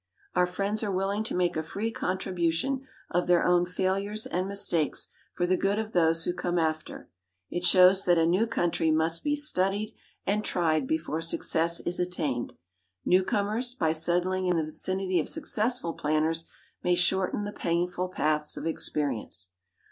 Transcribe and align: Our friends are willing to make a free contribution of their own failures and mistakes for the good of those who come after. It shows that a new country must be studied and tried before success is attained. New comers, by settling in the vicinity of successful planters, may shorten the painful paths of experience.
Our 0.33 0.47
friends 0.47 0.81
are 0.81 0.91
willing 0.91 1.23
to 1.25 1.35
make 1.35 1.55
a 1.55 1.61
free 1.61 1.91
contribution 1.91 2.87
of 3.11 3.27
their 3.27 3.45
own 3.45 3.67
failures 3.67 4.25
and 4.25 4.47
mistakes 4.47 5.09
for 5.33 5.45
the 5.45 5.55
good 5.55 5.77
of 5.77 5.91
those 5.91 6.23
who 6.25 6.33
come 6.33 6.57
after. 6.57 7.07
It 7.51 7.63
shows 7.63 8.05
that 8.05 8.17
a 8.17 8.25
new 8.25 8.47
country 8.47 8.89
must 8.89 9.23
be 9.23 9.35
studied 9.35 9.93
and 10.25 10.43
tried 10.43 10.87
before 10.87 11.21
success 11.21 11.81
is 11.81 11.99
attained. 11.99 12.53
New 13.05 13.23
comers, 13.23 13.75
by 13.75 13.91
settling 13.91 14.47
in 14.47 14.57
the 14.57 14.63
vicinity 14.63 15.19
of 15.19 15.29
successful 15.29 15.93
planters, 15.93 16.45
may 16.81 16.95
shorten 16.95 17.43
the 17.43 17.51
painful 17.53 18.09
paths 18.09 18.57
of 18.57 18.65
experience. 18.65 19.51